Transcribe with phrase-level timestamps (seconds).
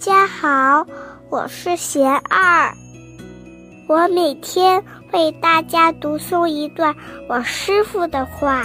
[0.00, 0.86] 家好，
[1.28, 2.74] 我是贤二，
[3.86, 6.96] 我每天为大家读诵一段
[7.28, 8.64] 我师傅的话，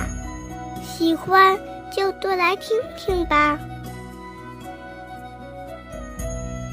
[0.82, 1.60] 喜欢
[1.94, 3.60] 就多来听听吧。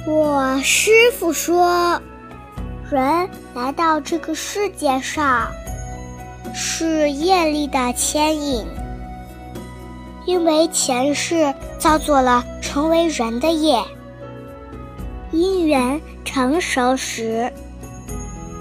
[0.06, 2.00] 我师傅说，
[2.88, 5.48] 人来到这个世界上
[6.54, 8.64] 是业力的牵引，
[10.24, 13.83] 因为前世造作了成为人的业。
[15.32, 17.50] 因缘成熟时，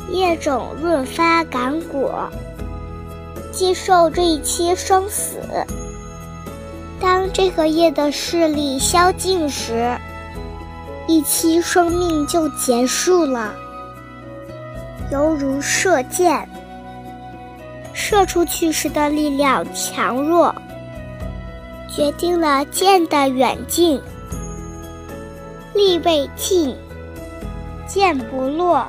[0.09, 2.29] 业种润发感果，
[3.51, 5.37] 接受这一期生死。
[7.01, 9.97] 当这个业的势力消尽时，
[11.07, 13.53] 一期生命就结束了。
[15.11, 16.47] 犹如射箭，
[17.91, 20.55] 射出去时的力量强弱，
[21.89, 24.01] 决定了箭的远近。
[25.73, 26.75] 力未尽，
[27.87, 28.85] 剑不落；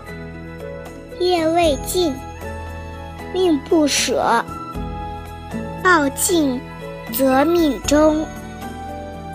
[1.20, 2.14] 业未尽，
[3.32, 4.44] 命不舍。
[5.82, 6.60] 报尽
[7.12, 8.24] 则命终。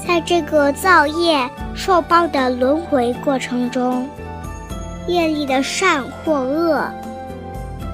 [0.06, 4.08] 在这个造业受报的轮回过程中，
[5.08, 6.86] 业力的善或恶，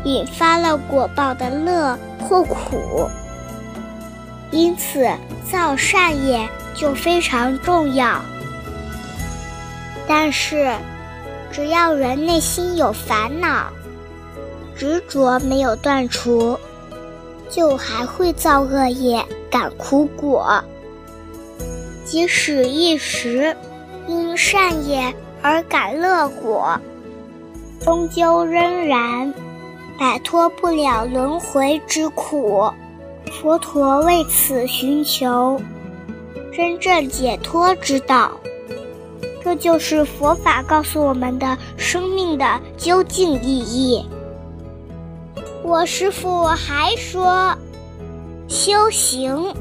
[0.04, 3.10] 引发了果报的乐或苦。
[4.52, 5.08] 因此，
[5.52, 8.22] 造善业就非常重要。
[10.08, 10.76] 但是，
[11.52, 13.72] 只要人内心有烦恼、
[14.76, 16.58] 执着没有断除，
[17.50, 20.64] 就还会造恶业、感苦果。
[22.06, 23.56] 即使一时
[24.08, 26.80] 因善业而感乐果，
[27.80, 29.34] 终究仍然
[29.98, 32.70] 摆脱不了轮回之苦。
[33.32, 35.60] 佛陀为此寻求
[36.54, 38.32] 真正解脱之道。
[39.44, 44.06] 这就是佛法告诉我们的生命的究竟意义。
[45.64, 47.54] 我师父还说，
[48.48, 49.54] 修行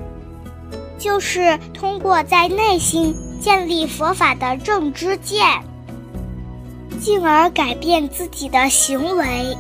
[0.99, 5.45] 就是通过在内心建立佛法的正知见，
[7.01, 9.57] 进而改变自己的行为，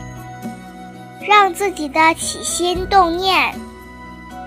[1.26, 3.54] 让自己的起心动念、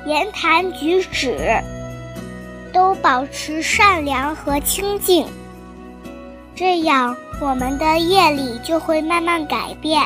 [0.05, 1.61] 言谈举止
[2.71, 5.27] 都保持善良和清净。
[6.55, 10.01] 这样，我们的业力就会慢慢改变，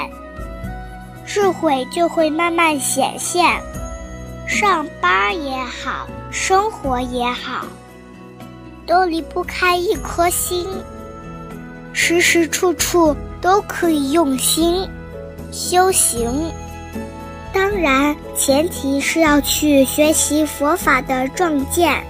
[1.23, 3.61] 智慧就会慢慢显现。
[4.47, 7.67] 上班也好，生活也好，
[8.87, 10.67] 都离不开一颗心，
[11.93, 14.89] 时时处处都可以用心
[15.51, 16.51] 修行。
[17.53, 22.03] 当然，前提是要去学习佛法的正见。